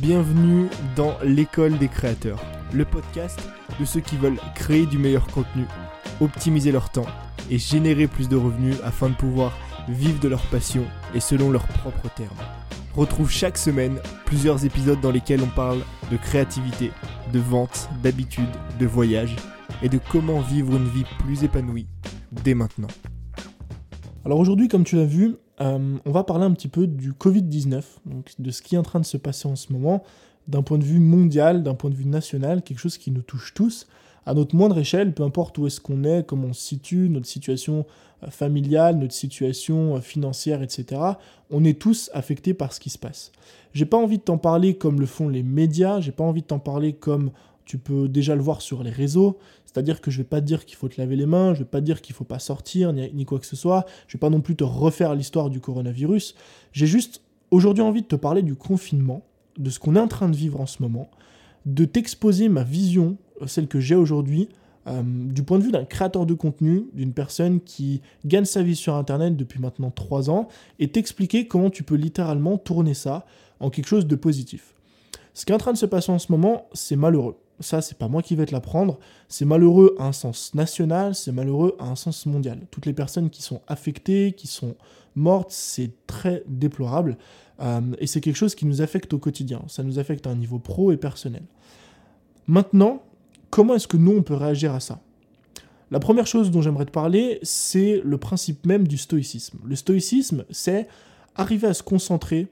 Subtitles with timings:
[0.00, 2.42] Bienvenue dans l'école des créateurs,
[2.72, 3.38] le podcast
[3.78, 5.66] de ceux qui veulent créer du meilleur contenu,
[6.22, 7.04] optimiser leur temps
[7.50, 9.52] et générer plus de revenus afin de pouvoir
[9.90, 12.30] vivre de leur passion et selon leurs propres termes.
[12.94, 16.92] Retrouve chaque semaine plusieurs épisodes dans lesquels on parle de créativité,
[17.34, 18.48] de vente, d'habitude,
[18.78, 19.36] de voyage
[19.82, 21.88] et de comment vivre une vie plus épanouie
[22.32, 22.88] dès maintenant.
[24.24, 27.82] Alors aujourd'hui, comme tu l'as vu, euh, on va parler un petit peu du Covid-19,
[28.38, 30.02] de ce qui est en train de se passer en ce moment,
[30.48, 33.52] d'un point de vue mondial, d'un point de vue national, quelque chose qui nous touche
[33.54, 33.86] tous,
[34.26, 37.26] à notre moindre échelle, peu importe où est-ce qu'on est, comment on se situe, notre
[37.26, 37.86] situation
[38.22, 41.00] euh, familiale, notre situation euh, financière, etc.
[41.50, 43.32] On est tous affectés par ce qui se passe.
[43.72, 46.46] J'ai pas envie de t'en parler comme le font les médias, j'ai pas envie de
[46.46, 47.30] t'en parler comme
[47.64, 49.38] tu peux déjà le voir sur les réseaux,
[49.72, 51.80] c'est-à-dire que je vais pas dire qu'il faut te laver les mains, je vais pas
[51.80, 54.56] dire qu'il faut pas sortir, ni, quoi que ce soit, je vais pas non plus
[54.56, 56.34] te refaire l'histoire du coronavirus,
[56.72, 59.22] j'ai juste aujourd'hui envie de te parler du confinement,
[59.58, 61.08] de ce qu'on est en train de vivre en ce moment,
[61.66, 64.48] de t'exposer ma vision, euh, celle que j'ai aujourd'hui,
[64.88, 68.74] euh, du point de vue d'un créateur de contenu, d'une personne qui gagne sa vie
[68.74, 70.48] sur Internet depuis maintenant 3 ans,
[70.80, 73.24] et t'expliquer comment tu peux littéralement tourner ça
[73.60, 74.74] en quelque chose de positif.
[75.32, 77.98] Ce qui est en train de se passer en ce moment, c'est malheureux ça, c'est
[77.98, 78.98] pas moi qui vais te l'apprendre.
[79.28, 82.66] C'est malheureux à un sens national, c'est malheureux à un sens mondial.
[82.70, 84.74] Toutes les personnes qui sont affectées, qui sont
[85.14, 87.16] mortes, c'est très déplorable.
[87.60, 89.62] Euh, et c'est quelque chose qui nous affecte au quotidien.
[89.68, 91.42] Ça nous affecte à un niveau pro et personnel.
[92.46, 93.02] Maintenant,
[93.50, 95.00] comment est-ce que nous, on peut réagir à ça?
[95.90, 99.58] La première chose dont j'aimerais te parler, c'est le principe même du stoïcisme.
[99.64, 100.86] Le stoïcisme, c'est
[101.34, 102.46] arriver à se concentrer,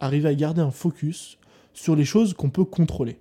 [0.00, 1.38] arriver à garder un focus
[1.72, 3.18] sur les choses qu'on peut contrôler.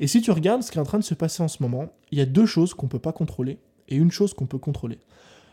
[0.00, 1.90] Et si tu regardes ce qui est en train de se passer en ce moment,
[2.10, 4.58] il y a deux choses qu'on ne peut pas contrôler et une chose qu'on peut
[4.58, 4.98] contrôler.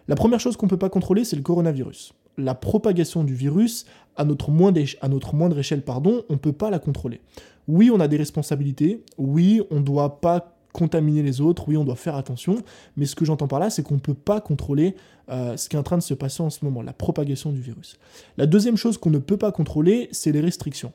[0.08, 2.14] La première chose qu'on ne peut pas contrôler, c'est le coronavirus.
[2.38, 7.20] La propagation du virus, à notre moindre, échelle, pardon, on ne peut pas la contrôler.
[7.68, 11.84] Oui, on a des responsabilités, oui, on ne doit pas contaminer les autres, oui, on
[11.84, 12.60] doit faire attention,
[12.96, 14.96] mais ce que j'entends par là, c'est qu'on ne peut pas contrôler
[15.30, 17.60] euh, ce qui est en train de se passer en ce moment, la propagation du
[17.60, 17.98] virus.
[18.38, 20.94] La deuxième chose qu'on ne peut pas contrôler, c'est les restrictions.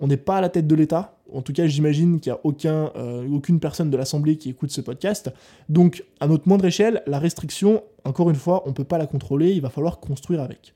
[0.00, 1.16] On n'est pas à la tête de l'État.
[1.32, 4.80] En tout cas, j'imagine qu'il n'y a euh, aucune personne de l'Assemblée qui écoute ce
[4.80, 5.32] podcast.
[5.68, 9.06] Donc, à notre moindre échelle, la restriction, encore une fois, on ne peut pas la
[9.06, 10.74] contrôler, il va falloir construire avec.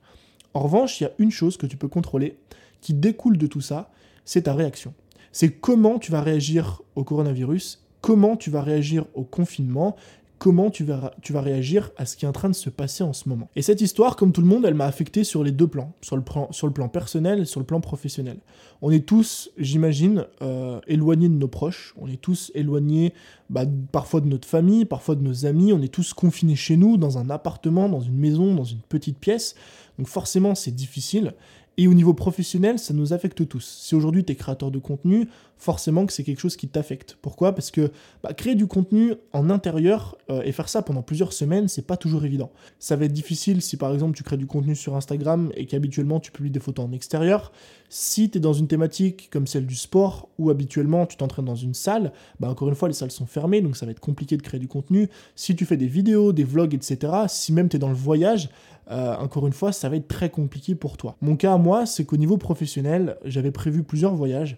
[0.55, 2.39] En revanche, il y a une chose que tu peux contrôler,
[2.81, 3.91] qui découle de tout ça,
[4.25, 4.95] c'est ta réaction.
[5.33, 9.97] C'est comment tu vas réagir au coronavirus, comment tu vas réagir au confinement,
[10.39, 13.29] comment tu vas, réagir à ce qui est en train de se passer en ce
[13.29, 13.49] moment.
[13.57, 16.17] Et cette histoire, comme tout le monde, elle m'a affecté sur les deux plans, sur
[16.17, 18.39] le plan, sur le plan personnel et sur le plan professionnel.
[18.81, 23.13] On est tous, j'imagine, euh, éloignés de nos proches, on est tous éloignés
[23.51, 26.97] bah, parfois de notre famille, parfois de nos amis, on est tous confinés chez nous,
[26.97, 29.57] dans un appartement, dans une maison, dans une petite pièce.
[29.99, 31.35] Donc forcément, c'est difficile.
[31.79, 33.65] Et au niveau professionnel, ça nous affecte tous.
[33.81, 37.19] Si aujourd'hui tu es créateur de contenu, forcément que c'est quelque chose qui t'affecte.
[37.21, 37.55] Pourquoi?
[37.55, 37.91] Parce que
[38.23, 41.97] bah, créer du contenu en intérieur euh, et faire ça pendant plusieurs semaines, c'est pas
[41.97, 42.51] toujours évident.
[42.79, 46.21] Ça va être difficile si par exemple tu crées du contenu sur Instagram et qu'habituellement
[46.21, 47.53] tu publies des photos en extérieur.
[47.91, 51.55] Si tu es dans une thématique comme celle du sport où habituellement tu t'entraînes dans
[51.55, 54.37] une salle, bah encore une fois les salles sont fermées donc ça va être compliqué
[54.37, 55.09] de créer du contenu.
[55.35, 58.49] Si tu fais des vidéos, des vlogs, etc., si même tu es dans le voyage,
[58.91, 61.17] euh, encore une fois, ça va être très compliqué pour toi.
[61.21, 64.57] Mon cas à moi, c'est qu'au niveau professionnel, j'avais prévu plusieurs voyages.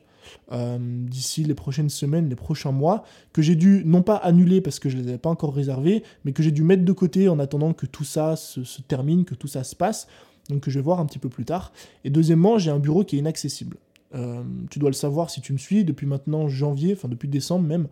[0.53, 4.79] Euh, d'ici les prochaines semaines, les prochains mois, que j'ai dû non pas annuler parce
[4.79, 7.29] que je ne les avais pas encore réservés, mais que j'ai dû mettre de côté
[7.29, 10.09] en attendant que tout ça se, termine, que tout ça se passe,
[10.49, 11.73] donc que je vais voir un petit peu plus tard.
[12.05, 13.77] Et deuxièmement, j'ai un bureau qui est inaccessible.
[14.15, 17.67] Euh, tu dois le savoir si tu me suis, depuis maintenant janvier, enfin depuis décembre
[17.67, 17.89] même,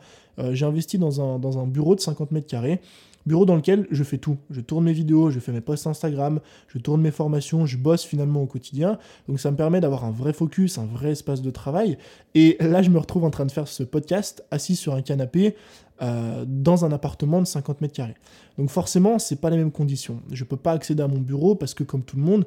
[0.52, 2.80] j'ai investi dans un, dans un bureau de 50 mètres carrés
[3.28, 4.38] bureau dans lequel je fais tout.
[4.50, 8.04] Je tourne mes vidéos, je fais mes posts Instagram, je tourne mes formations, je bosse
[8.04, 8.98] finalement au quotidien.
[9.28, 11.98] Donc ça me permet d'avoir un vrai focus, un vrai espace de travail.
[12.34, 15.54] Et là, je me retrouve en train de faire ce podcast assis sur un canapé
[16.02, 18.16] euh, dans un appartement de 50 mètres carrés.
[18.56, 20.20] Donc forcément, c'est pas les mêmes conditions.
[20.32, 22.46] Je peux pas accéder à mon bureau parce que comme tout le monde,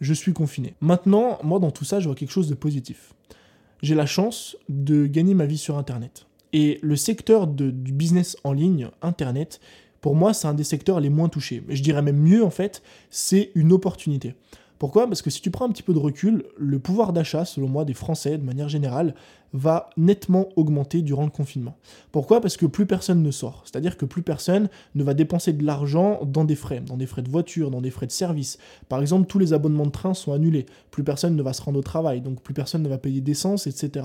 [0.00, 0.74] je suis confiné.
[0.80, 3.14] Maintenant, moi dans tout ça, je vois quelque chose de positif.
[3.82, 6.26] J'ai la chance de gagner ma vie sur Internet.
[6.52, 9.60] Et le secteur du business en ligne, Internet,
[10.04, 11.62] pour moi, c'est un des secteurs les moins touchés.
[11.66, 14.34] Mais je dirais même mieux, en fait, c'est une opportunité.
[14.78, 15.06] Pourquoi?
[15.06, 17.86] Parce que si tu prends un petit peu de recul, le pouvoir d'achat, selon moi,
[17.86, 19.14] des Français, de manière générale,
[19.54, 21.78] va nettement augmenter durant le confinement.
[22.12, 22.42] Pourquoi?
[22.42, 23.62] Parce que plus personne ne sort.
[23.64, 27.22] C'est-à-dire que plus personne ne va dépenser de l'argent dans des frais, dans des frais
[27.22, 28.58] de voiture, dans des frais de service.
[28.90, 30.66] Par exemple, tous les abonnements de train sont annulés.
[30.90, 33.66] Plus personne ne va se rendre au travail, donc plus personne ne va payer d'essence,
[33.66, 34.04] etc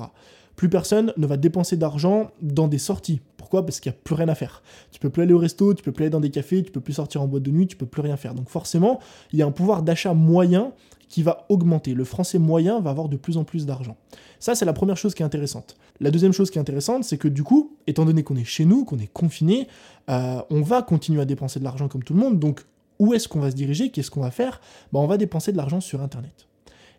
[0.55, 3.21] plus personne ne va dépenser d'argent dans des sorties.
[3.37, 3.65] Pourquoi?
[3.65, 4.61] Parce qu'il n'y a plus rien à faire.
[4.91, 6.81] Tu peux plus aller au resto, tu peux plus aller dans des cafés, tu peux
[6.81, 8.33] plus sortir en boîte de nuit, tu peux plus rien faire.
[8.33, 8.99] Donc forcément,
[9.31, 10.73] il y a un pouvoir d'achat moyen
[11.07, 11.93] qui va augmenter.
[11.93, 13.97] Le français moyen va avoir de plus en plus d'argent.
[14.39, 15.75] Ça, c'est la première chose qui est intéressante.
[15.99, 18.63] La deuxième chose qui est intéressante, c'est que du coup, étant donné qu'on est chez
[18.63, 19.67] nous, qu'on est confiné,
[20.09, 22.39] euh, on va continuer à dépenser de l'argent comme tout le monde.
[22.39, 22.61] Donc,
[22.99, 23.89] où est-ce qu'on va se diriger?
[23.89, 24.61] Qu'est-ce qu'on va faire?
[24.93, 26.47] Bah, On va dépenser de l'argent sur Internet.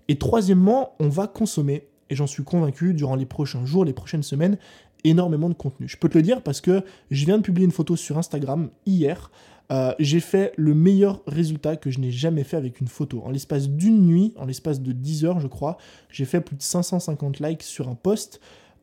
[0.09, 4.23] Et troisièmement, on va consommer, et j'en suis convaincu, durant les prochains jours, les prochaines
[4.23, 4.59] semaines,
[5.05, 5.89] énormément de contenu.
[5.89, 8.69] Je peux te le dire parce que je viens de publier une photo sur Instagram
[8.85, 9.31] hier.
[9.71, 13.23] Euh, j'ai fait le meilleur résultat que je n'ai jamais fait avec une photo.
[13.25, 15.79] En l'espace d'une nuit, en l'espace de 10 heures, je crois,
[16.11, 18.41] j'ai fait plus de 550 likes sur un post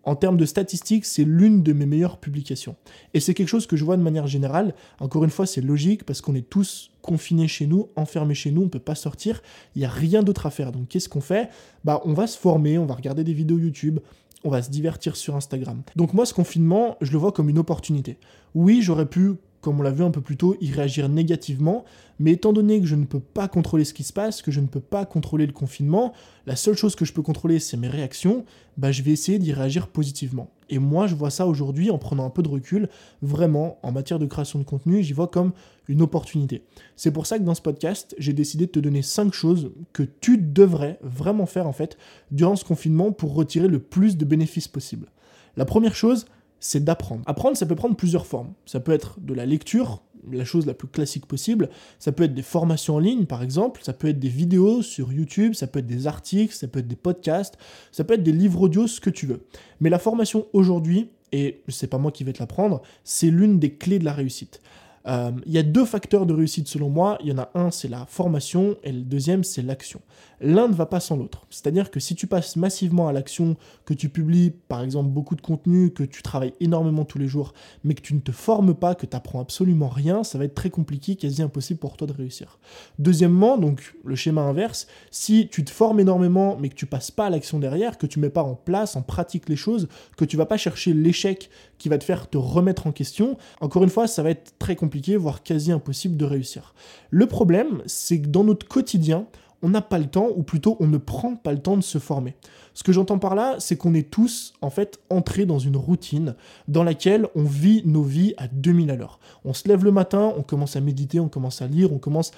[0.08, 2.78] en termes de statistiques, c'est l'une de mes meilleures publications.
[3.14, 4.74] Et c'est quelque chose que je vois de manière générale.
[5.02, 8.62] Encore une fois, c'est logique parce qu'on est tous confinés chez nous, enfermés chez nous,
[8.62, 9.42] on ne peut pas sortir,
[9.76, 10.72] il n'y a rien d'autre à faire.
[10.72, 11.50] Donc qu'est-ce qu'on fait?
[11.84, 14.00] Bah on va se former, on va regarder des vidéos YouTube,
[14.46, 15.82] on va se divertir sur Instagram.
[15.98, 18.18] Donc moi, ce confinement, je le vois comme une opportunité.
[18.56, 21.84] Oui, j'aurais pu comme on l'a vu un peu plus tôt, y réagir négativement.
[22.20, 24.60] Mais étant donné que je ne peux pas contrôler ce qui se passe, que je
[24.60, 26.14] ne peux pas contrôler le confinement,
[26.46, 28.46] la seule chose que je peux contrôler, c'est mes réactions,
[28.78, 30.50] bah, je vais essayer d'y réagir positivement.
[30.70, 32.90] Et moi, je vois ça aujourd'hui en prenant un peu de recul,
[33.22, 35.52] vraiment, en matière de création de contenu, j'y vois comme
[35.88, 36.64] une opportunité.
[36.96, 40.04] C'est pour ça que dans ce podcast, j'ai décidé de te donner 5 choses que
[40.04, 41.98] tu devrais vraiment faire, en fait,
[42.32, 45.08] durant ce confinement pour retirer le plus de bénéfices possible.
[45.56, 46.26] La première chose,
[46.60, 47.22] c'est d'apprendre.
[47.26, 48.54] Apprendre, ça peut prendre plusieurs formes.
[48.66, 50.02] Ça peut être de la lecture,
[50.32, 51.70] la chose la plus classique possible.
[52.00, 53.82] Ça peut être des formations en ligne, par exemple.
[53.84, 55.54] Ça peut être des vidéos sur YouTube.
[55.54, 56.54] Ça peut être des articles.
[56.54, 57.58] Ça peut être des podcasts.
[57.92, 59.46] Ça peut être des livres audio, ce que tu veux.
[59.80, 63.74] Mais la formation aujourd'hui, et c'est pas moi qui vais te l'apprendre, c'est l'une des
[63.74, 64.62] clés de la réussite.
[65.08, 67.18] Euh, il y a deux facteurs de réussite selon moi.
[67.22, 70.02] Il y en a un, c'est la formation, et le deuxième, c'est l'action.
[70.40, 71.48] L'un ne va pas sans l'autre.
[71.50, 75.42] C'est-à-dire que si tu passes massivement à l'action, que tu publies par exemple beaucoup de
[75.42, 77.54] contenu, que tu travailles énormément tous les jours,
[77.84, 80.54] mais que tu ne te formes pas, que tu apprends absolument rien, ça va être
[80.54, 82.60] très compliqué, quasi impossible pour toi de réussir.
[83.00, 87.26] Deuxièmement, donc le schéma inverse, si tu te formes énormément, mais que tu passes pas
[87.26, 89.88] à l'action derrière, que tu mets pas en place, en pratique les choses,
[90.18, 93.84] que tu vas pas chercher l'échec qui va te faire te remettre en question, encore
[93.84, 96.74] une fois, ça va être très compliqué, voire quasi impossible de réussir.
[97.10, 99.28] Le problème, c'est que dans notre quotidien,
[99.62, 101.98] on n'a pas le temps, ou plutôt on ne prend pas le temps de se
[101.98, 102.36] former.
[102.74, 106.36] Ce que j'entends par là, c'est qu'on est tous en fait entrés dans une routine
[106.68, 109.20] dans laquelle on vit nos vies à 2000 à l'heure.
[109.46, 112.32] On se lève le matin, on commence à méditer, on commence à lire, on commence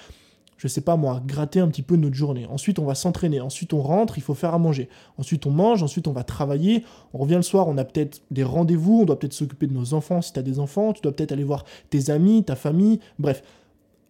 [0.60, 2.44] je sais pas moi, gratter un petit peu notre journée.
[2.44, 3.40] Ensuite, on va s'entraîner.
[3.40, 4.90] Ensuite, on rentre, il faut faire à manger.
[5.16, 5.82] Ensuite, on mange.
[5.82, 6.84] Ensuite, on va travailler.
[7.14, 9.00] On revient le soir, on a peut-être des rendez-vous.
[9.00, 10.92] On doit peut-être s'occuper de nos enfants si tu as des enfants.
[10.92, 13.00] Tu dois peut-être aller voir tes amis, ta famille.
[13.18, 13.42] Bref,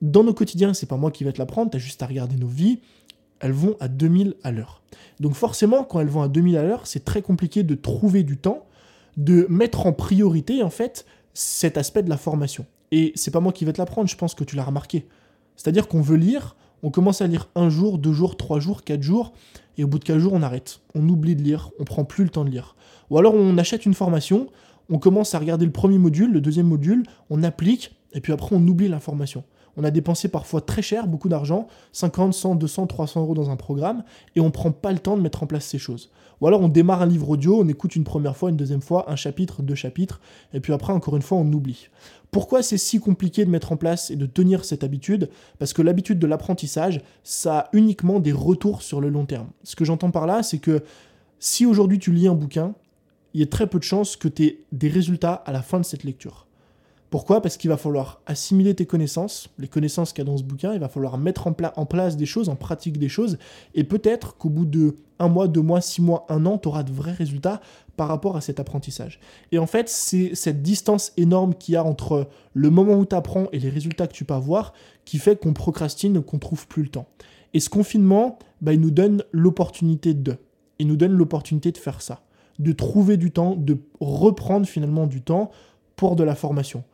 [0.02, 1.70] dans nos quotidiens, c'est pas moi qui vais te l'apprendre.
[1.70, 2.80] Tu as juste à regarder nos vies
[3.40, 4.82] elles vont à 2000 à l'heure.
[5.18, 8.36] Donc forcément, quand elles vont à 2000 à l'heure, c'est très compliqué de trouver du
[8.36, 8.66] temps,
[9.16, 11.04] de mettre en priorité en fait
[11.34, 12.66] cet aspect de la formation.
[12.92, 15.06] Et c'est pas moi qui vais te l'apprendre, je pense que tu l'as remarqué.
[15.56, 19.02] C'est-à-dire qu'on veut lire, on commence à lire un jour, deux jours, trois jours, quatre
[19.02, 19.32] jours,
[19.76, 20.80] et au bout de quatre jours, on arrête.
[20.94, 22.76] On oublie de lire, on prend plus le temps de lire.
[23.10, 24.48] Ou alors on achète une formation,
[24.88, 28.56] on commence à regarder le premier module, le deuxième module, on applique, et puis après
[28.56, 29.44] on oublie l'information.
[29.80, 33.56] On a dépensé parfois très cher, beaucoup d'argent, 50, 100, 200, 300 euros dans un
[33.56, 34.04] programme,
[34.36, 36.10] et on ne prend pas le temps de mettre en place ces choses.
[36.42, 39.10] Ou alors on démarre un livre audio, on écoute une première fois, une deuxième fois,
[39.10, 40.20] un chapitre, deux chapitres,
[40.52, 41.88] et puis après, encore une fois, on oublie.
[42.30, 45.30] Pourquoi c'est si compliqué de mettre en place et de tenir cette habitude?
[45.58, 49.48] Parce que l'habitude de l'apprentissage, ça a uniquement des retours sur le long terme.
[49.64, 50.84] Ce que j'entends par là, c'est que
[51.38, 52.74] si aujourd'hui tu lis un bouquin,
[53.32, 55.78] il y a très peu de chances que tu aies des résultats à la fin
[55.78, 56.46] de cette lecture.
[57.10, 57.42] Pourquoi?
[57.42, 60.72] Parce qu'il va falloir assimiler tes connaissances, les connaissances qu'il y a dans ce bouquin,
[60.74, 61.52] il va falloir mettre en,
[61.86, 63.36] place des choses, en pratique des choses,
[63.74, 66.84] et peut-être qu'au bout de un mois, deux mois, six mois, un an, tu auras
[66.84, 67.60] de vrais résultats
[67.96, 69.18] par rapport à cet apprentissage.
[69.50, 73.16] Et en fait, c'est cette distance énorme qu'il y a entre le moment où tu
[73.16, 74.72] apprends et les résultats que tu peux avoir
[75.04, 77.06] qui fait qu'on procrastine, qu'on trouve plus le temps.
[77.52, 80.36] Et ce confinement, bah, il nous donne l'opportunité de.
[80.78, 82.22] Il nous donne l'opportunité de faire ça,
[82.58, 85.50] de trouver du temps, de reprendre finalement du temps
[85.96, 86.84] pour de la formation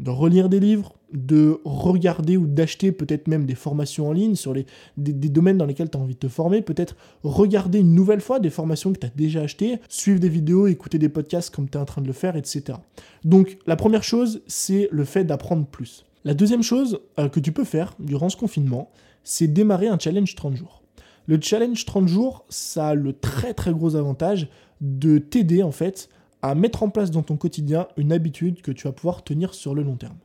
[0.00, 4.54] de relire des livres, de regarder ou d'acheter peut-être même des formations en ligne sur
[4.54, 4.64] des,
[4.96, 8.50] domaines dans lesquels tu as envie de te former, peut-être regarder une nouvelle fois des
[8.50, 11.80] formations que tu as déjà achetées, suivre des vidéos, écouter des podcasts comme tu es
[11.80, 12.78] en train de le faire, etc.
[13.24, 16.06] Donc la première chose, c'est le fait d'apprendre plus.
[16.24, 18.90] La deuxième chose euh, que tu peux faire durant ce confinement,
[19.22, 20.82] c'est démarrer un challenge 30 jours.
[21.26, 24.48] Le challenge 30 jours, ça a le très très gros avantage
[24.80, 26.08] de t'aider en fait
[26.42, 29.74] à mettre en place dans ton quotidien une habitude que tu vas pouvoir tenir sur
[29.74, 30.16] le long terme.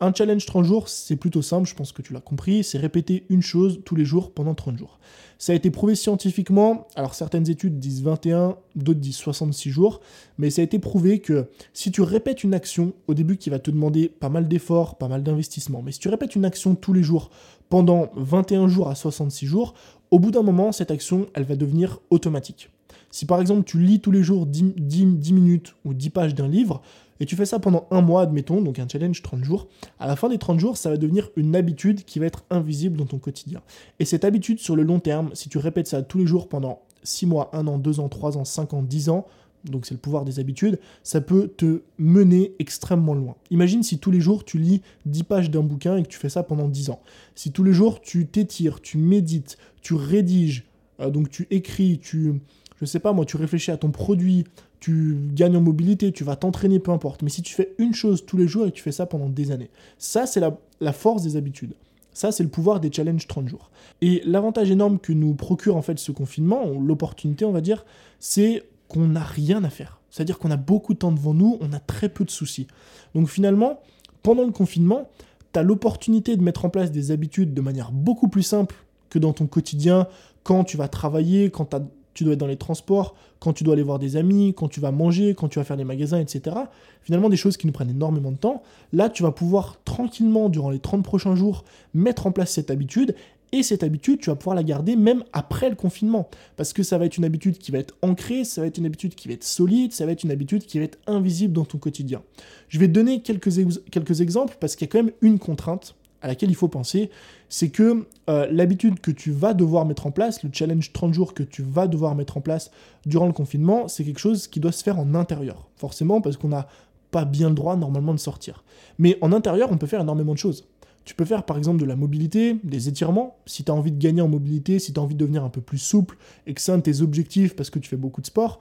[0.00, 3.24] Un challenge 30 jours, c'est plutôt simple, je pense que tu l'as compris, c'est répéter
[3.30, 4.98] une chose tous les jours pendant 30 jours.
[5.38, 10.00] Ça a été prouvé scientifiquement, alors certaines études disent 21, d'autres disent 66 jours,
[10.36, 13.60] mais ça a été prouvé que si tu répètes une action au début qui va
[13.60, 16.92] te demander pas mal d'efforts, pas mal d'investissement, mais si tu répètes une action tous
[16.92, 17.30] les jours
[17.68, 19.74] pendant 21 jours à 66 jours,
[20.10, 22.70] au bout d'un moment, cette action, elle va devenir automatique.
[23.14, 26.48] Si par exemple tu lis tous les jours 10, 10 minutes ou 10 pages d'un
[26.48, 26.82] livre,
[27.20, 29.68] et tu fais ça pendant un mois, admettons, donc un challenge 30 jours,
[30.00, 32.96] à la fin des 30 jours, ça va devenir une habitude qui va être invisible
[32.96, 33.62] dans ton quotidien.
[34.00, 36.80] Et cette habitude, sur le long terme, si tu répètes ça tous les jours pendant
[37.04, 39.26] 6 mois, 1 an, 2 ans, 3 ans, 5 ans, 10 ans,
[39.62, 43.36] donc c'est le pouvoir des habitudes, ça peut te mener extrêmement loin.
[43.52, 46.28] Imagine si tous les jours tu lis 10 pages d'un bouquin et que tu fais
[46.28, 47.00] ça pendant 10 ans.
[47.36, 50.64] Si tous les jours tu t'étires, tu médites, tu rédiges,
[51.00, 52.40] euh, donc tu écris, tu,
[52.80, 54.44] je sais pas moi, tu réfléchis à ton produit,
[54.80, 57.22] tu gagnes en mobilité, tu vas t'entraîner, peu importe.
[57.22, 59.28] Mais si tu fais une chose tous les jours et que tu fais ça pendant
[59.28, 61.74] des années, ça c'est la, la force des habitudes.
[62.14, 63.70] Ça, c'est le pouvoir des challenges 30 jours.
[64.00, 67.84] Et l'avantage énorme que nous procure en fait ce confinement, l'opportunité, on va dire,
[68.20, 70.00] c'est qu'on n'a rien à faire.
[70.10, 72.68] C'est-à-dire qu'on a beaucoup de temps devant nous, on a très peu de soucis.
[73.16, 73.80] Donc finalement,
[74.22, 75.10] pendant le confinement,
[75.52, 78.76] tu as l'opportunité de mettre en place des habitudes de manière beaucoup plus simple
[79.10, 80.06] que dans ton quotidien,
[80.44, 81.76] quand tu vas travailler, quand tu
[82.22, 84.92] dois être dans les transports, quand tu dois aller voir des amis, quand tu vas
[84.92, 86.56] manger, quand tu vas faire les magasins, etc.
[87.02, 88.62] Finalement, des choses qui nous prennent énormément de temps.
[88.92, 93.16] Là, tu vas pouvoir tranquillement, durant les 30 prochains jours, mettre en place cette habitude
[93.54, 96.28] et cette habitude, tu vas pouvoir la garder même après le confinement.
[96.56, 98.86] Parce que ça va être une habitude qui va être ancrée, ça va être une
[98.86, 101.64] habitude qui va être solide, ça va être une habitude qui va être invisible dans
[101.64, 102.22] ton quotidien.
[102.68, 103.50] Je vais te donner quelques,
[103.90, 107.10] quelques exemples parce qu'il y a quand même une contrainte à laquelle il faut penser,
[107.50, 111.34] c'est que euh, l'habitude que tu vas devoir mettre en place, le challenge 30 jours
[111.34, 112.70] que tu vas devoir mettre en place
[113.04, 115.68] durant le confinement, c'est quelque chose qui doit se faire en intérieur.
[115.76, 116.66] Forcément, parce qu'on n'a
[117.10, 118.64] pas bien le droit normalement de sortir.
[118.98, 120.66] Mais en intérieur, on peut faire énormément de choses.
[121.04, 123.98] Tu peux faire par exemple de la mobilité, des étirements, si tu as envie de
[123.98, 126.16] gagner en mobilité, si tu as envie de devenir un peu plus souple
[126.46, 128.60] et que c'est un de tes objectifs parce que tu fais beaucoup de sport.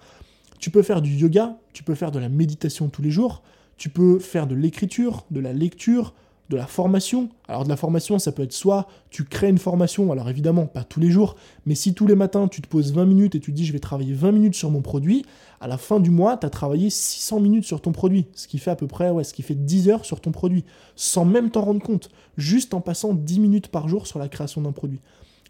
[0.60, 3.42] Tu peux faire du yoga, tu peux faire de la méditation tous les jours,
[3.78, 6.14] tu peux faire de l'écriture, de la lecture,
[6.50, 7.30] de la formation.
[7.48, 10.84] Alors de la formation, ça peut être soit tu crées une formation, alors évidemment pas
[10.84, 11.36] tous les jours,
[11.66, 13.80] mais si tous les matins tu te poses 20 minutes et tu dis je vais
[13.80, 15.26] travailler 20 minutes sur mon produit,
[15.62, 18.60] à la fin du mois, tu as travaillé 600 minutes sur ton produit, ce qui
[18.60, 21.50] fait à peu près ouais, ce qui fait 10 heures sur ton produit, sans même
[21.50, 25.00] t'en rendre compte, juste en passant 10 minutes par jour sur la création d'un produit.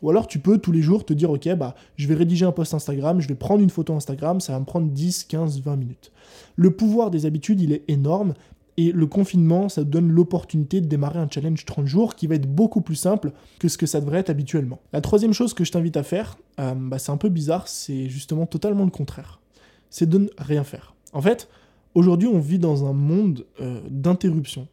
[0.04, 2.52] Ou alors tu peux tous les jours te dire ok bah je vais rédiger un
[2.52, 5.76] post Instagram, je vais prendre une photo Instagram, ça va me prendre 10, 15, 20
[5.78, 6.12] minutes.
[6.56, 8.34] Le pouvoir des habitudes, il est énorme
[8.78, 12.48] et le confinement, ça donne l'opportunité de démarrer un challenge 30 jours qui va être
[12.48, 14.80] beaucoup plus simple que ce que ça devrait être habituellement.
[14.94, 18.10] La troisième chose que je t'invite à faire, euh, bah, c'est un peu bizarre, c'est
[18.10, 19.40] justement totalement le contraire.
[19.92, 20.96] C'est de ne rien faire.
[21.14, 21.50] En fait,
[21.94, 24.68] aujourd'hui, on vit dans un monde euh, d'interruption.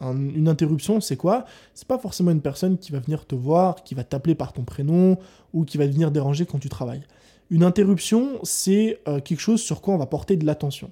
[0.00, 1.44] une interruption, c'est quoi?
[1.72, 4.64] C'est pas forcément une personne qui va venir te voir, qui va t'appeler par ton
[4.64, 5.18] prénom
[5.52, 7.04] ou qui va venir déranger quand tu travailles.
[7.50, 10.90] Une interruption, c'est euh, quelque chose sur quoi on va porter de l'attention.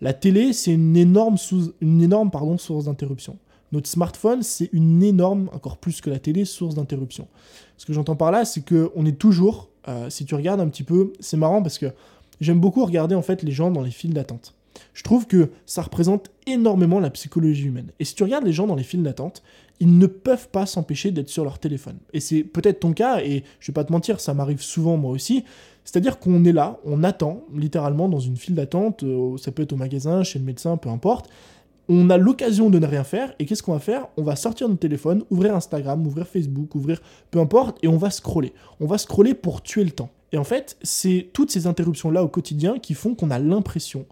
[0.00, 3.38] La télé, c'est une énorme, source d'interruption.
[3.72, 7.26] Notre smartphone, c'est une énorme, encore plus que la télé, source d'interruption.
[7.76, 10.84] Ce que j'entends par là, c'est qu'on est toujours, euh, si tu regardes un petit
[10.84, 11.86] peu, c'est marrant parce que
[12.40, 14.54] j'aime beaucoup regarder en fait les gens dans les files d'attente.
[14.92, 17.90] Je trouve que ça représente énormément la psychologie humaine.
[17.98, 19.42] Et si tu regardes les gens dans les files d'attente,
[19.80, 21.98] ils ne peuvent pas s'empêcher d'être sur leur téléphone.
[22.12, 25.10] Et c'est peut-être ton cas, et je vais pas te mentir, ça m'arrive souvent moi
[25.10, 25.44] aussi.
[25.84, 29.72] C'est-à-dire qu'on est là, on attend littéralement dans une file d'attente, euh, ça peut être
[29.72, 31.28] au magasin, chez le médecin, peu importe.
[31.88, 34.08] On a l'occasion de ne rien faire, et qu'est-ce qu'on va faire?
[34.16, 38.10] On va sortir notre téléphone, ouvrir Instagram, ouvrir Facebook, ouvrir peu importe, et on va
[38.10, 38.52] scroller.
[38.80, 40.10] On va scroller pour tuer le temps.
[40.32, 44.06] Et en fait, c'est toutes ces interruptions-là au quotidien qui font qu'on a l'impression,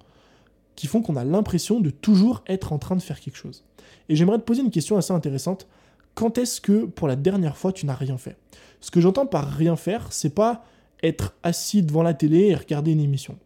[0.76, 3.64] qui font qu'on a l'impression de toujours être en train de faire quelque chose.
[4.08, 5.66] Et j'aimerais te poser une question assez intéressante.
[6.14, 8.36] Quand est-ce que, pour la dernière fois, tu n'as rien fait?
[8.80, 10.64] Ce que j'entends par rien faire, c'est pas
[11.02, 13.36] être assis devant la télé et regarder une émission.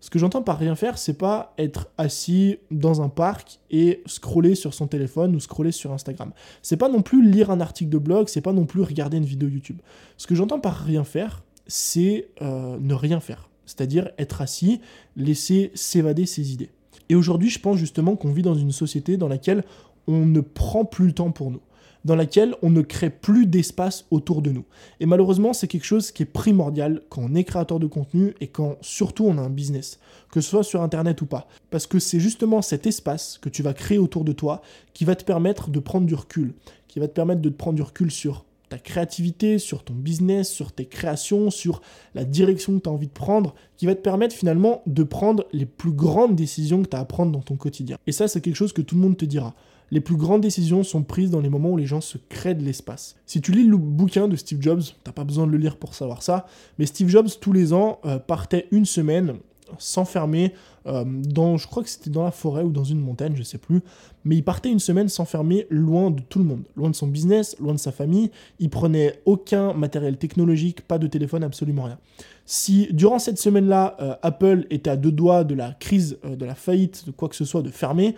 [0.00, 4.56] Ce que j'entends par rien faire, c'est pas être assis dans un parc et scroller
[4.56, 6.32] sur son téléphone ou scroller sur Instagram.
[6.60, 9.24] C'est pas non plus lire un article de blog, c'est pas non plus regarder une
[9.24, 9.80] vidéo YouTube.
[10.16, 13.48] Ce que j'entends par rien faire, c'est euh, ne rien faire.
[13.66, 14.80] C'est-à-dire être assis,
[15.16, 16.70] laisser s'évader ses idées.
[17.08, 19.64] Et aujourd'hui, je pense justement qu'on vit dans une société dans laquelle
[20.06, 21.60] on ne prend plus le temps pour nous
[22.04, 24.64] dans laquelle on ne crée plus d'espace autour de nous.
[25.00, 28.48] Et malheureusement, c'est quelque chose qui est primordial quand on est créateur de contenu et
[28.48, 29.98] quand surtout on a un business,
[30.30, 31.46] que ce soit sur Internet ou pas.
[31.70, 34.62] Parce que c'est justement cet espace que tu vas créer autour de toi
[34.94, 36.54] qui va te permettre de prendre du recul,
[36.88, 40.50] qui va te permettre de te prendre du recul sur ta créativité, sur ton business,
[40.50, 41.82] sur tes créations, sur
[42.14, 45.44] la direction que tu as envie de prendre, qui va te permettre finalement de prendre
[45.52, 47.98] les plus grandes décisions que tu as à prendre dans ton quotidien.
[48.06, 49.54] Et ça, c'est quelque chose que tout le monde te dira
[49.90, 52.64] les plus grandes décisions sont prises dans les moments où les gens se créent de
[52.64, 53.14] l'espace.
[53.26, 55.94] Si tu lis le bouquin de Steve Jobs, t'as pas besoin de le lire pour
[55.94, 56.46] savoir ça,
[56.78, 59.34] mais Steve Jobs tous les ans euh, partait une semaine
[59.78, 60.52] s'enfermer
[60.86, 63.58] euh, dans, je crois que c'était dans la forêt ou dans une montagne, je sais
[63.58, 63.80] plus,
[64.24, 67.56] mais il partait une semaine s'enfermer loin de tout le monde, loin de son business,
[67.60, 68.30] loin de sa famille.
[68.58, 71.98] Il prenait aucun matériel technologique, pas de téléphone, absolument rien.
[72.44, 76.44] Si durant cette semaine-là, euh, Apple était à deux doigts de la crise, euh, de
[76.44, 78.14] la faillite, de quoi que ce soit, de fermer,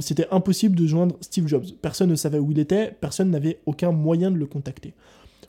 [0.00, 1.64] c'était impossible de joindre Steve Jobs.
[1.80, 4.92] Personne ne savait où il était, personne n'avait aucun moyen de le contacter.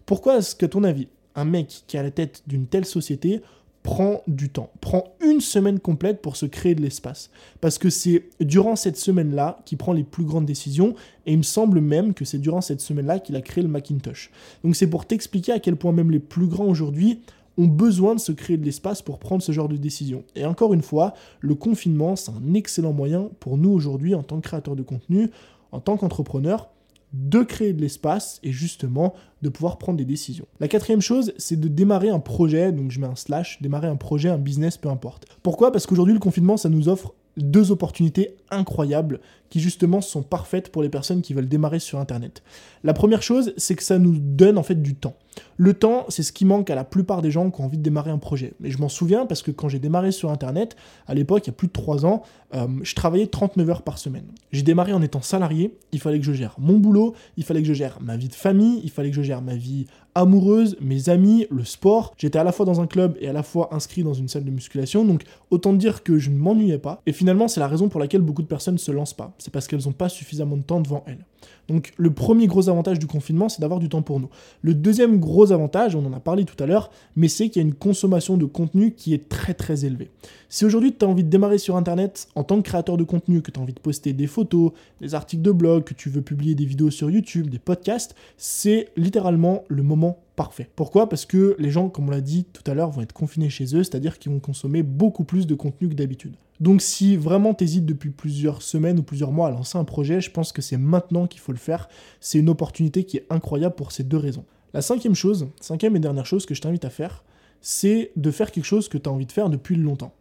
[0.06, 3.42] Pourquoi est-ce que, ton avis, un mec qui est à la tête d'une telle société
[3.90, 7.32] prend du temps, prend une semaine complète pour se créer de l'espace.
[7.60, 10.94] Parce que c'est durant cette semaine-là qu'il prend les plus grandes décisions,
[11.26, 14.30] et il me semble même que c'est durant cette semaine-là qu'il a créé le Macintosh.
[14.64, 17.22] Donc c'est pour t'expliquer à quel point même les plus grands aujourd'hui
[17.58, 20.24] ont besoin de se créer de l'espace pour prendre ce genre de décision.
[20.36, 24.36] Et encore une fois, le confinement, c'est un excellent moyen pour nous aujourd'hui, en tant
[24.40, 25.32] que créateurs de contenu,
[25.72, 26.70] en tant qu'entrepreneurs,
[27.14, 30.46] de créer de l'espace et justement de pouvoir prendre des décisions.
[30.60, 33.96] La quatrième chose, c'est de démarrer un projet, donc je mets un slash, démarrer un
[33.96, 35.26] projet, un business, peu importe.
[35.42, 35.72] Pourquoi?
[35.72, 39.20] Parce qu'aujourd'hui le confinement, ça nous offre deux opportunités incroyables
[39.50, 42.44] qui justement sont parfaites pour les personnes qui veulent démarrer sur Internet.
[42.84, 45.16] La première chose, c'est que ça nous donne en fait du temps.
[45.58, 47.84] Le temps, c'est ce qui manque à la plupart des gens qui ont envie de
[47.84, 48.54] démarrer un projet.
[48.60, 50.76] Mais je m'en souviens parce que quand j'ai démarré sur Internet,
[51.08, 53.98] à l'époque, il y a plus de 3 ans, euh, je travaillais 39 heures par
[53.98, 54.26] semaine.
[54.52, 57.68] J'ai démarré en étant salarié, il fallait que je gère mon boulot, il fallait que
[57.68, 59.88] je gère ma vie de famille, il fallait que je gère ma vie
[60.20, 62.14] amoureuse, mes amis, le sport.
[62.18, 64.44] J'étais à la fois dans un club et à la fois inscrit dans une salle
[64.44, 67.02] de musculation, donc autant dire que je ne m'ennuyais pas.
[67.06, 69.34] Et finalement, c'est la raison pour laquelle beaucoup de personnes ne se lancent pas.
[69.38, 71.26] C'est parce qu'elles n'ont pas suffisamment de temps devant elles.
[71.68, 74.30] Donc le premier gros avantage du confinement, c'est d'avoir du temps pour nous.
[74.62, 77.66] Le deuxième gros avantage, on en a parlé tout à l'heure, mais c'est qu'il y
[77.66, 80.10] a une consommation de contenu qui est très très élevée.
[80.50, 83.42] Si aujourd'hui tu as envie de démarrer sur Internet en tant que créateur de contenu,
[83.42, 86.24] que tu as envie de poster des photos, des articles de blog, que tu veux
[86.24, 90.70] publier des vidéos sur YouTube, des podcasts, c'est littéralement le moment parfait.
[90.76, 91.08] Pourquoi?
[91.08, 93.76] Parce que les gens, comme on l'a dit tout à l'heure, vont être confinés chez
[93.76, 96.36] eux, c'est-à-dire qu'ils vont consommer beaucoup plus de contenu que d'habitude.
[96.60, 100.20] Donc si vraiment tu hésites depuis plusieurs semaines ou plusieurs mois à lancer un projet,
[100.20, 101.88] je pense que c'est maintenant qu'il faut le faire.
[102.20, 104.46] C'est une opportunité qui est incroyable pour ces deux raisons.
[104.74, 107.24] La cinquième chose, cinquième et dernière chose que je t'invite à faire,
[107.62, 110.14] c'est de faire quelque chose que tu as envie de faire depuis longtemps.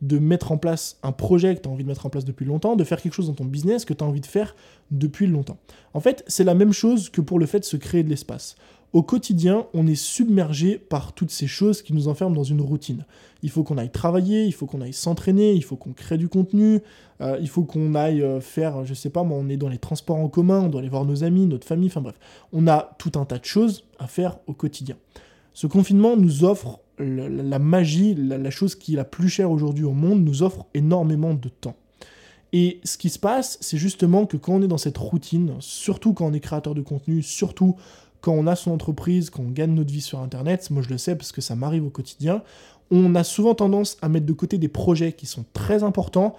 [0.00, 2.44] De mettre en place un projet que tu as envie de mettre en place depuis
[2.44, 4.56] longtemps, de faire quelque chose dans ton business que tu as envie de faire
[4.90, 5.58] depuis longtemps.
[5.94, 8.56] En fait, c'est la même chose que pour le fait de se créer de l'espace.
[8.92, 13.06] Au quotidien, on est submergé par toutes ces choses qui nous enferment dans une routine.
[13.42, 16.28] Il faut qu'on aille travailler, il faut qu'on aille s'entraîner, il faut qu'on crée du
[16.28, 16.80] contenu,
[17.22, 19.78] euh, il faut qu'on aille euh, faire, je sais pas, moi, on est dans les
[19.78, 22.16] transports en commun, on doit aller voir nos amis, notre famille, enfin bref.
[22.52, 24.96] On a tout un tas de choses à faire au quotidien.
[25.54, 29.92] Ce confinement nous offre la, magie, la chose qui est la plus chère aujourd'hui au
[29.92, 31.76] monde, nous offre énormément de temps.
[32.52, 36.12] Et ce qui se passe, c'est justement que quand on est dans cette routine, surtout
[36.12, 37.76] quand on est créateur de contenu, surtout
[38.22, 40.96] quand on a son entreprise, quand on gagne notre vie sur Internet, moi je le
[40.96, 42.42] sais parce que ça m'arrive au quotidien,
[42.90, 46.36] on a souvent tendance à mettre de côté des projets qui sont très importants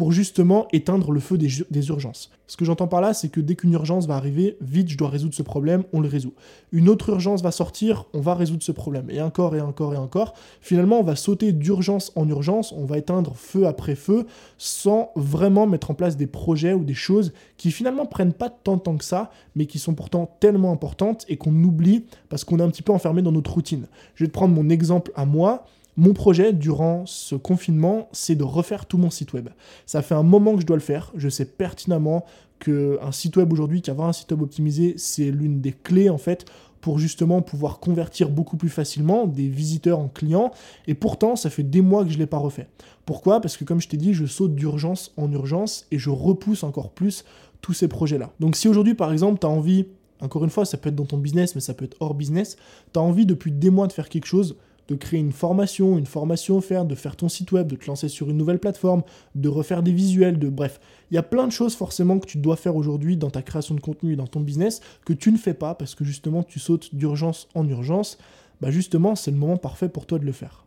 [0.00, 2.30] pour justement éteindre le feu des, urgences.
[2.46, 5.10] Ce que j'entends par là, c'est que dès qu'une urgence va arriver, vite, je dois
[5.10, 6.32] résoudre ce problème, on le résout.
[6.72, 9.10] Une autre urgence va sortir, on va résoudre ce problème.
[9.10, 10.32] Et encore et encore et encore.
[10.62, 14.24] Finalement, on va sauter d'urgence en urgence, on va éteindre feu après feu,
[14.56, 18.78] sans vraiment mettre en place des projets ou des choses qui finalement prennent pas tant
[18.78, 22.58] de temps que ça, mais qui sont pourtant tellement importantes et qu'on oublie parce qu'on
[22.58, 23.86] est un petit peu enfermé dans notre routine.
[24.14, 25.66] Je vais te prendre mon exemple à moi.
[25.96, 29.48] Mon projet durant ce confinement, c'est de refaire tout mon site web.
[29.86, 31.12] Ça fait un moment que je dois le faire.
[31.16, 32.24] Je sais pertinemment
[32.58, 36.44] qu'un site web aujourd'hui, qu'avoir un site web optimisé, c'est l'une des clés en fait
[36.80, 40.50] pour justement pouvoir convertir beaucoup plus facilement des visiteurs en clients.
[40.86, 42.68] Et pourtant, ça fait des mois que je ne l'ai pas refait.
[43.04, 43.40] Pourquoi?
[43.40, 46.90] Parce que comme je t'ai dit, je saute d'urgence en urgence et je repousse encore
[46.90, 47.24] plus
[47.60, 48.30] tous ces projets-là.
[48.40, 49.86] Donc si aujourd'hui, par exemple, tu as envie,
[50.20, 52.56] encore une fois, ça peut être dans ton business, mais ça peut être hors business,
[52.92, 54.56] tu as envie depuis des mois de faire quelque chose,
[54.90, 58.08] de créer une formation, une formation offerte, de faire ton site web, de te lancer
[58.08, 59.02] sur une nouvelle plateforme,
[59.36, 62.38] de refaire des visuels, de bref, il y a plein de choses forcément que tu
[62.38, 65.38] dois faire aujourd'hui dans ta création de contenu et dans ton business que tu ne
[65.38, 68.18] fais pas parce que justement tu sautes d'urgence en urgence.
[68.60, 70.66] Bah justement, c'est le moment parfait pour toi de le faire.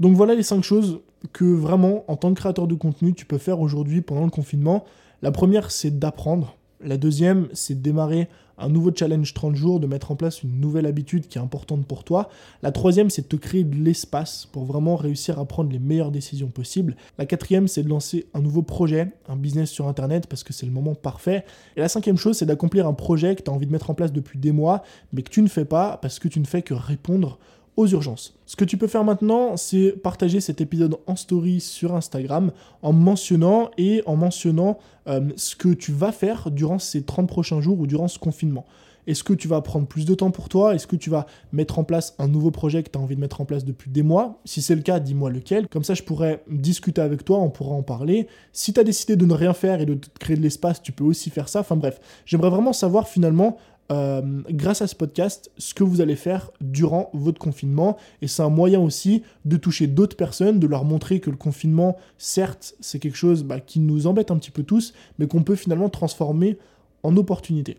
[0.00, 1.00] Donc voilà les 5 choses
[1.32, 4.84] que vraiment en tant que créateur de contenu, tu peux faire aujourd'hui pendant le confinement.
[5.22, 6.56] La première, c'est d'apprendre.
[6.84, 10.60] La deuxième, c'est de démarrer un nouveau challenge 30 jours, de mettre en place une
[10.60, 12.28] nouvelle habitude qui est importante pour toi.
[12.62, 16.10] La troisième, c'est de te créer de l'espace pour vraiment réussir à prendre les meilleures
[16.10, 16.96] décisions possibles.
[17.18, 20.66] La quatrième, c'est de lancer un nouveau projet, un business sur Internet, parce que c'est
[20.66, 21.44] le moment parfait.
[21.76, 23.94] Et la cinquième chose, c'est d'accomplir un projet que tu as envie de mettre en
[23.94, 26.62] place depuis des mois, mais que tu ne fais pas parce que tu ne fais
[26.62, 27.38] que répondre
[27.76, 28.34] aux urgences.
[28.46, 32.92] Ce que tu peux faire maintenant, c'est partager cet épisode en story sur Instagram en
[32.92, 37.80] mentionnant et en mentionnant euh, ce que tu vas faire durant ces 30 prochains jours
[37.80, 38.66] ou durant ce confinement.
[39.06, 40.74] Est-ce que tu vas prendre plus de temps pour toi?
[40.74, 43.20] Est-ce que tu vas mettre en place un nouveau projet que tu as envie de
[43.20, 44.40] mettre en place depuis des mois?
[44.44, 45.66] Si c'est le cas, dis-moi lequel.
[45.68, 48.28] Comme ça, je pourrais discuter avec toi, on pourra en parler.
[48.52, 51.04] Si tu as décidé de ne rien faire et de créer de l'espace, tu peux
[51.04, 51.60] aussi faire ça.
[51.60, 53.56] Enfin bref, j'aimerais vraiment savoir finalement
[53.90, 57.96] euh, grâce à ce podcast, ce que vous allez faire durant votre confinement.
[58.22, 61.96] Et c'est un moyen aussi de toucher d'autres personnes, de leur montrer que le confinement,
[62.18, 65.56] certes, c'est quelque chose bah, qui nous embête un petit peu tous, mais qu'on peut
[65.56, 66.58] finalement transformer
[67.02, 67.78] en opportunité.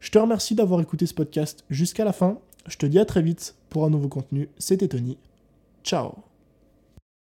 [0.00, 2.38] Je te remercie d'avoir écouté ce podcast jusqu'à la fin.
[2.66, 4.48] Je te dis à très vite pour un nouveau contenu.
[4.58, 5.16] C'était Tony.
[5.82, 6.33] Ciao